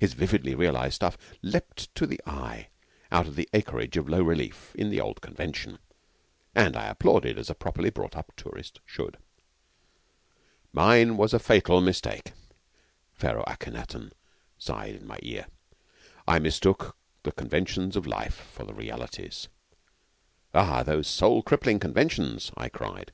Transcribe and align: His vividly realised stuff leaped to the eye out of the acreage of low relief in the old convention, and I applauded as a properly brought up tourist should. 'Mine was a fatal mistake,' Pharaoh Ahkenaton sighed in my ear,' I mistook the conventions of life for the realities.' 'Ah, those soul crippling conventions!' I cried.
His 0.00 0.12
vividly 0.14 0.56
realised 0.56 0.96
stuff 0.96 1.16
leaped 1.40 1.94
to 1.94 2.04
the 2.04 2.20
eye 2.26 2.66
out 3.12 3.28
of 3.28 3.36
the 3.36 3.48
acreage 3.54 3.96
of 3.96 4.08
low 4.08 4.24
relief 4.24 4.74
in 4.74 4.90
the 4.90 5.00
old 5.00 5.20
convention, 5.20 5.78
and 6.52 6.76
I 6.76 6.86
applauded 6.88 7.38
as 7.38 7.48
a 7.48 7.54
properly 7.54 7.88
brought 7.88 8.16
up 8.16 8.32
tourist 8.36 8.80
should. 8.84 9.18
'Mine 10.72 11.16
was 11.16 11.32
a 11.32 11.38
fatal 11.38 11.80
mistake,' 11.80 12.32
Pharaoh 13.14 13.44
Ahkenaton 13.46 14.10
sighed 14.58 14.96
in 14.96 15.06
my 15.06 15.20
ear,' 15.22 15.46
I 16.26 16.40
mistook 16.40 16.96
the 17.22 17.30
conventions 17.30 17.94
of 17.94 18.04
life 18.04 18.34
for 18.34 18.64
the 18.64 18.74
realities.' 18.74 19.46
'Ah, 20.54 20.82
those 20.82 21.06
soul 21.06 21.40
crippling 21.40 21.78
conventions!' 21.78 22.50
I 22.56 22.68
cried. 22.68 23.12